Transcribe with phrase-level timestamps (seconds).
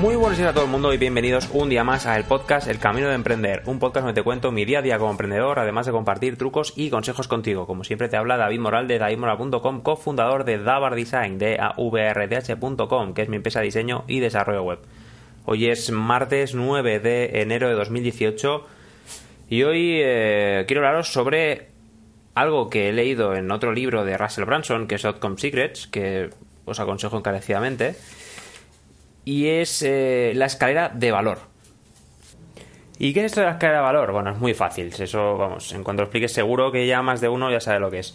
[0.00, 2.66] Muy buenos días a todo el mundo y bienvenidos un día más a el podcast
[2.68, 5.58] El Camino de Emprender, un podcast donde te cuento mi día a día como emprendedor,
[5.58, 7.66] además de compartir trucos y consejos contigo.
[7.66, 11.60] Como siempre te habla David Moral de davidmoral.com, cofundador de Davar Design, de
[13.14, 14.78] que es mi empresa de diseño y desarrollo web.
[15.44, 18.66] Hoy es martes 9 de enero de 2018
[19.50, 21.68] y hoy eh, quiero hablaros sobre
[22.34, 26.30] algo que he leído en otro libro de Russell Branson, que es Outcome Secrets, que
[26.64, 27.96] os aconsejo encarecidamente
[29.24, 31.38] y es eh, la escalera de valor.
[32.98, 34.12] ¿Y qué es esto de la escalera de valor?
[34.12, 34.92] Bueno, es muy fácil.
[34.98, 37.90] Eso, vamos, en cuanto lo expliques, seguro que ya más de uno ya sabe lo
[37.90, 38.14] que es.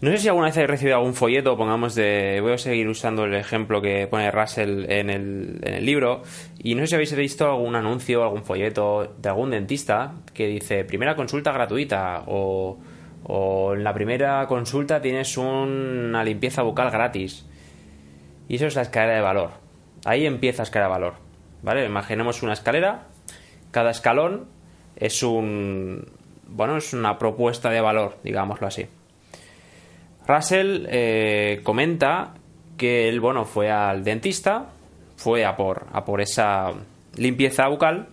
[0.00, 2.40] No sé si alguna vez habéis recibido algún folleto, pongamos de.
[2.42, 6.22] Voy a seguir usando el ejemplo que pone Russell en el, libro.
[6.58, 10.84] Y no sé si habéis visto algún anuncio, algún folleto de algún dentista que dice:
[10.84, 12.24] primera consulta gratuita.
[12.26, 17.46] O en la primera consulta tienes una limpieza bucal gratis.
[18.48, 19.61] Y eso es la escalera de valor.
[20.04, 21.14] Ahí empieza a escalar valor.
[21.62, 21.84] ¿Vale?
[21.86, 23.06] Imaginemos una escalera.
[23.70, 24.46] Cada escalón
[24.96, 26.06] es un.
[26.48, 28.86] Bueno, es una propuesta de valor, digámoslo así.
[30.26, 32.34] Russell eh, comenta
[32.76, 34.66] que él, bueno, fue al dentista,
[35.16, 36.72] fue a por, a por esa
[37.16, 38.08] limpieza bucal.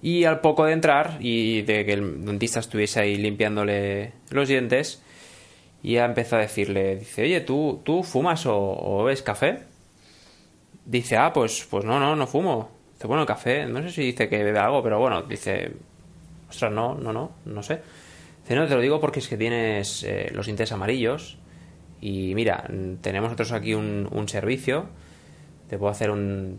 [0.00, 5.02] Y al poco de entrar y de que el dentista estuviese ahí limpiándole los dientes,
[5.82, 9.64] ya empezó a decirle, dice, oye, ¿tú, tú fumas o, o bebes café?
[10.88, 12.70] Dice, ah, pues, pues no, no, no fumo.
[12.94, 15.72] Dice, bueno, café, no sé si dice que bebe algo, pero bueno, dice,
[16.48, 17.80] ostras, no, no, no, no sé.
[18.42, 21.38] Dice, no, te lo digo porque es que tienes eh, los dientes amarillos
[22.00, 22.64] y mira,
[23.00, 24.86] tenemos nosotros aquí un, un servicio,
[25.68, 26.58] te puedo hacer un,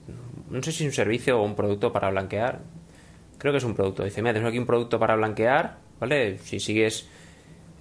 [0.50, 2.60] no sé si es un servicio o un producto para blanquear.
[3.40, 4.04] Creo que es un producto.
[4.04, 6.38] Dice, mira, tenemos aquí un producto para blanquear, ¿vale?
[6.40, 7.08] Si sigues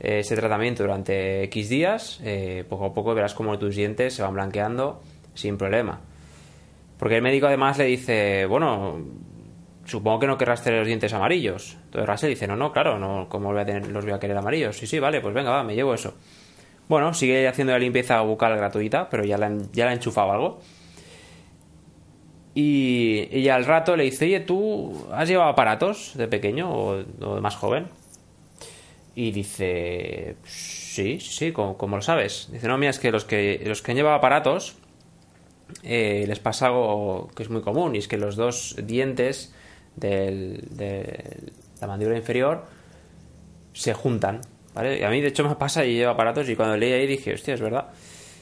[0.00, 4.22] eh, ese tratamiento durante X días, eh, poco a poco verás cómo tus dientes se
[4.22, 5.02] van blanqueando
[5.34, 6.00] sin problema.
[6.98, 8.98] Porque el médico además le dice, bueno,
[9.84, 11.76] supongo que no querrás tener los dientes amarillos.
[11.84, 14.76] Entonces Russell dice, no, no, claro, no, ¿cómo los voy a querer amarillos?
[14.76, 16.14] Sí, sí, vale, pues venga, va, me llevo eso.
[16.88, 20.60] Bueno, sigue haciendo la limpieza bucal gratuita, pero ya le ya ha enchufado algo.
[22.54, 27.40] Y, y al rato le dice, oye, ¿tú has llevado aparatos de pequeño o, de
[27.40, 27.86] más joven?
[29.14, 32.48] Y dice, sí, sí, ¿cómo, lo sabes?
[32.50, 34.76] Dice, no, mira, es que los que, los que han llevado aparatos
[35.82, 39.54] eh, les pasa algo que es muy común y es que los dos dientes
[39.96, 40.62] de
[41.80, 42.64] la mandíbula inferior
[43.72, 44.40] se juntan.
[44.74, 45.04] ¿vale?
[45.04, 47.54] a mí, de hecho, me pasa y llevo aparatos y cuando leí ahí dije, hostia,
[47.54, 47.88] es verdad.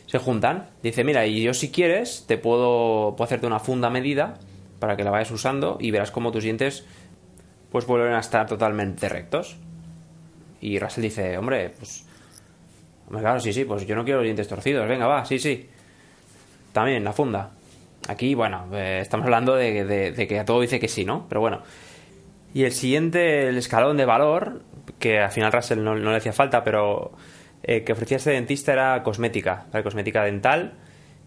[0.06, 0.68] Se juntan.
[0.82, 4.38] Dice, mira, y yo si quieres, te puedo, puedo hacerte una funda medida
[4.78, 6.84] para que la vayas usando y verás cómo tus dientes
[7.70, 9.56] pues vuelven a estar totalmente rectos.
[10.60, 12.06] Y Russell dice, hombre, pues...
[13.10, 14.88] claro, sí, sí, pues yo no quiero los dientes torcidos.
[14.88, 15.68] Venga, va, sí, sí
[16.76, 17.52] también la funda.
[18.06, 21.26] Aquí, bueno, eh, estamos hablando de, que a todo dice que sí, ¿no?
[21.26, 21.62] Pero bueno.
[22.52, 24.60] Y el siguiente, el escalón de valor,
[24.98, 27.12] que al final Russell no, le hacía falta, pero
[27.62, 30.74] eh, que ofrecía este dentista era cosmética, cosmética dental.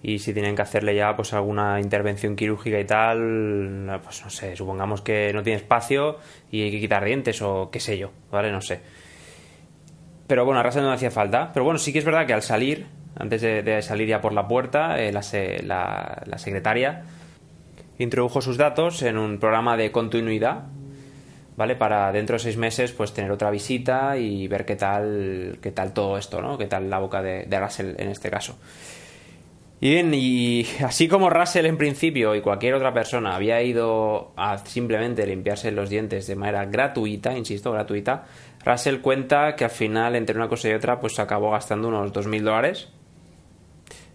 [0.03, 4.55] Y si tienen que hacerle ya pues alguna intervención quirúrgica y tal, pues no sé,
[4.55, 6.19] supongamos que no tiene espacio
[6.51, 8.51] y hay que quitar dientes o qué sé yo, ¿vale?
[8.51, 8.81] No sé.
[10.27, 11.51] Pero bueno, a Russell no le hacía falta.
[11.51, 14.47] Pero bueno, sí que es verdad que al salir antes de, salir ya por la
[14.47, 17.03] puerta, eh, la, secretaria
[17.97, 20.63] introdujo sus datos en un programa de continuidad,
[21.57, 21.75] ¿vale?
[21.75, 25.91] Para dentro de seis meses, pues tener otra visita y ver qué tal, qué tal
[25.91, 26.57] todo esto, ¿no?
[26.57, 28.57] Qué tal la boca de, Russell en este caso.
[29.81, 35.27] Bien, y así como Russell en principio y cualquier otra persona había ido a simplemente
[35.27, 38.25] limpiarse los dientes de manera gratuita, insisto, gratuita,
[38.65, 42.41] Russell cuenta que al final, entre una cosa y otra, pues acabó gastando unos 2.000
[42.41, 42.89] dólares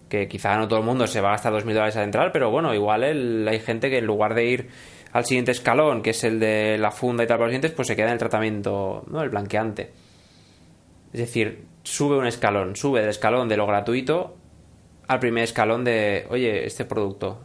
[0.09, 2.50] que quizá no todo el mundo se va a gastar 2.000 dólares a entrar, pero
[2.50, 3.03] bueno, igual
[3.49, 4.69] hay gente que en lugar de ir
[5.12, 7.88] al siguiente escalón, que es el de la funda y tal para los dientes, pues
[7.88, 9.22] se queda en el tratamiento, ¿no?
[9.22, 9.91] El blanqueante.
[11.13, 14.36] Es decir, sube un escalón, sube del escalón de lo gratuito
[15.07, 17.41] al primer escalón de, oye, este producto.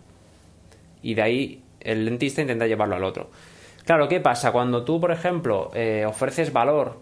[1.01, 3.29] Y de ahí el dentista intenta llevarlo al otro.
[3.89, 4.51] Claro, ¿qué pasa?
[4.51, 6.99] Cuando tú, por ejemplo, eh, ofreces valor,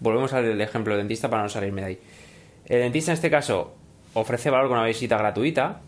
[0.00, 1.98] volvemos al ejemplo del dentista para no salirme de ahí.
[2.66, 3.72] El dentista en este caso
[4.12, 5.80] ofrece valor con una visita gratuita,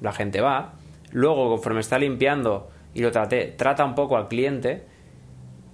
[0.00, 0.72] la gente va,
[1.12, 4.86] luego conforme está limpiando y lo trate, trata un poco al cliente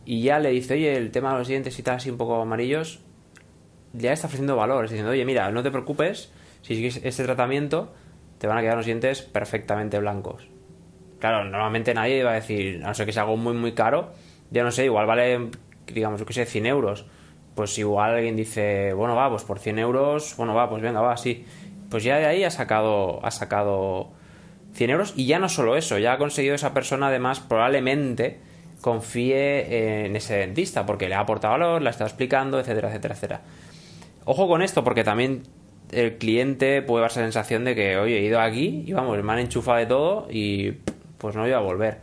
[0.04, 2.42] y ya le dice, oye, el tema de los dientes y tal así un poco
[2.42, 2.98] amarillos,
[3.92, 6.32] ya está ofreciendo valor, es diciendo, oye, mira, no te preocupes,
[6.62, 7.94] si sigues este tratamiento,
[8.38, 10.48] te van a quedar los dientes perfectamente blancos.
[11.18, 14.12] Claro, normalmente nadie va a decir, a no ser que sea algo muy, muy caro,
[14.50, 15.50] ya no sé, igual vale,
[15.86, 17.06] digamos, yo que sé, 100 euros.
[17.54, 21.16] Pues igual alguien dice, bueno, va, pues por 100 euros, bueno, va, pues venga, va,
[21.16, 21.46] sí
[21.90, 24.10] pues ya de ahí ha sacado, ha sacado
[24.74, 25.14] 100 euros.
[25.16, 28.40] Y ya no solo eso, ya ha conseguido esa persona además probablemente
[28.80, 33.14] confíe en ese dentista porque le ha aportado valor, le ha estado explicando, etcétera, etcétera,
[33.14, 33.40] etcétera.
[34.24, 35.42] Ojo con esto porque también
[35.92, 39.32] el cliente puede dar esa sensación de que, oye, he ido aquí y vamos, me
[39.32, 40.74] han enchufado de todo y
[41.18, 42.00] pues no voy a volver.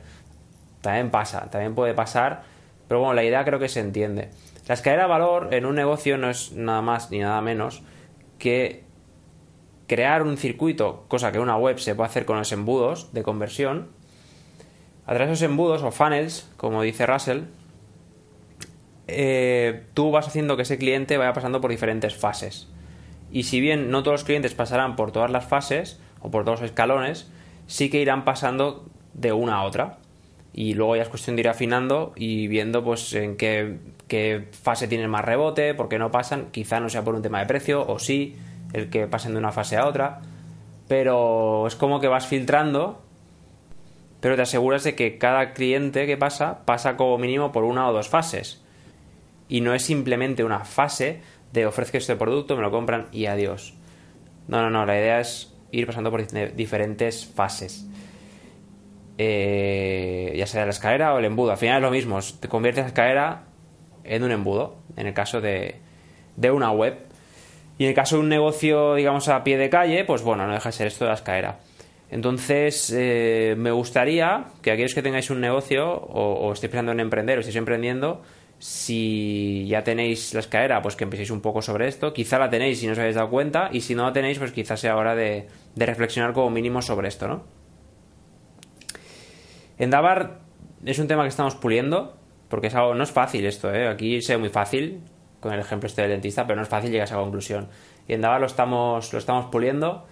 [0.82, 2.44] También pasa, también puede pasar,
[2.88, 4.30] pero bueno, la idea creo que se entiende.
[4.68, 7.84] La escalera de valor en un negocio no es nada más ni nada menos
[8.40, 8.84] que
[9.88, 13.90] crear un circuito, cosa que una web se puede hacer con los embudos de conversión.
[15.06, 17.42] A través de esos embudos o funnels, como dice Russell,
[19.08, 22.70] eh, tú vas haciendo que ese cliente vaya pasando por diferentes fases.
[23.32, 26.62] Y si bien no todos los clientes pasarán por todas las fases o por todos
[26.62, 27.30] los escalones,
[27.68, 29.98] sí que irán pasando de una a otra.
[30.54, 34.88] Y luego ya es cuestión de ir afinando y viendo pues en qué, qué fase
[34.88, 36.52] tienen más rebote, por qué no pasan.
[36.52, 38.36] Quizá no sea por un tema de precio, o sí,
[38.72, 40.22] el que pasen de una fase a otra.
[40.88, 43.02] Pero es como que vas filtrando,
[44.20, 47.94] pero te aseguras de que cada cliente que pasa pasa como mínimo por una o
[47.94, 48.62] dos fases.
[49.50, 51.22] Y no es simplemente una fase
[51.52, 53.74] de ofrezco este producto, me lo compran y adiós.
[54.48, 56.26] No, no, no, la idea es ir pasando por
[56.56, 57.88] diferentes fases.
[59.18, 61.52] Eh, ya sea la escalera o el embudo.
[61.52, 63.44] Al final es lo mismo, te conviertes la escalera
[64.04, 65.76] en un embudo, en el caso de,
[66.36, 66.98] de una web.
[67.78, 70.54] Y en el caso de un negocio, digamos, a pie de calle, pues bueno, no
[70.54, 71.60] deja de ser esto de la escalera.
[72.14, 77.38] Entonces, eh, me gustaría que aquellos que tengáis un negocio o, estéis pensando en emprender
[77.38, 78.22] o estéis emprendiendo,
[78.60, 82.14] si ya tenéis la escalera, pues que empecéis un poco sobre esto.
[82.14, 83.70] Quizá la tenéis si no os habéis dado cuenta.
[83.72, 87.28] Y si no la tenéis, pues quizás sea hora de, reflexionar como mínimo sobre esto,
[87.28, 87.44] ¿no?
[89.78, 90.40] En Dabar
[90.86, 92.18] es un tema que estamos puliendo.
[92.50, 93.88] Porque es algo, no es fácil esto, ¿eh?
[93.88, 95.02] Aquí sea muy fácil,
[95.40, 97.68] con el ejemplo este del dentista, pero no es fácil llegar a esa conclusión.
[98.08, 100.06] Y en Dabar lo estamos, lo estamos puliendo.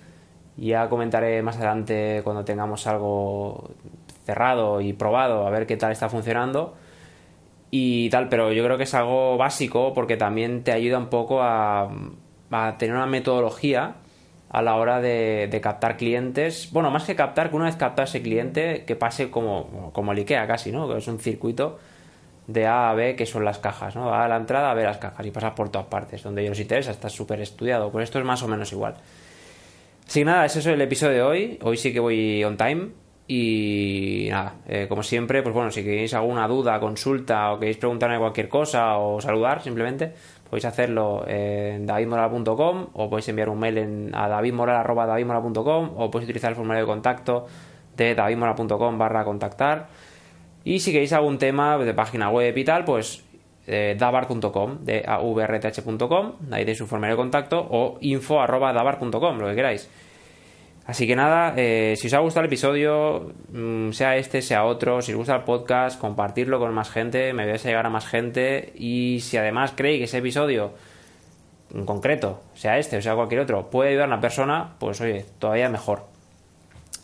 [0.57, 3.69] Ya comentaré más adelante cuando tengamos algo
[4.25, 6.73] cerrado y probado, a ver qué tal está funcionando
[7.71, 11.41] y tal, pero yo creo que es algo básico porque también te ayuda un poco
[11.41, 11.89] a,
[12.77, 13.95] tener una metodología
[14.51, 16.69] a la hora de, captar clientes.
[16.71, 20.19] Bueno, más que captar, que una vez captas ese cliente, que pase como, como el
[20.19, 20.89] IKEA casi, ¿no?
[20.89, 21.79] Que es un circuito
[22.47, 24.13] de A a B, que son las cajas, ¿no?
[24.13, 26.21] A la entrada, a ver las cajas y pasas por todas partes.
[26.21, 27.91] Donde ellos interesa, está súper estudiado.
[27.91, 28.95] Pues esto es más o menos igual.
[30.05, 31.59] Así nada, ese es el episodio de hoy.
[31.61, 32.89] Hoy sí que voy on time.
[33.27, 38.19] Y nada, eh, como siempre, pues bueno, si queréis alguna duda, consulta o queréis preguntarme
[38.19, 40.11] cualquier cosa o saludar simplemente,
[40.51, 46.51] podéis hacerlo en davidmoral.com o podéis enviar un mail en, a davidmoral.com o podéis utilizar
[46.51, 47.47] el formulario de contacto
[47.95, 49.87] de davidmoral.com barra contactar.
[50.65, 53.23] Y si queréis algún tema de página web y tal, pues
[53.65, 59.47] eh, dabar.com, de avrth.com, ahí tenéis un formulario de contacto o info arroba dabar.com, lo
[59.47, 59.89] que queráis.
[60.85, 65.01] Así que nada, eh, si os ha gustado el episodio, mm, sea este, sea otro,
[65.01, 68.07] si os gusta el podcast, compartirlo con más gente, me vais a llegar a más
[68.07, 70.73] gente y si además creéis que ese episodio
[71.73, 75.25] en concreto, sea este o sea cualquier otro, puede ayudar a una persona, pues oye,
[75.39, 76.05] todavía mejor.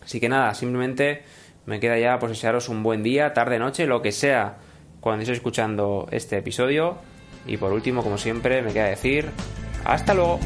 [0.04, 1.24] Así que nada, simplemente
[1.66, 4.58] me queda ya pues desearos un buen día, tarde, noche, lo que sea
[5.02, 6.98] cuando estéis escuchando este episodio.
[7.46, 9.30] Y por último, como siempre, me queda decir,
[9.86, 10.40] hasta luego.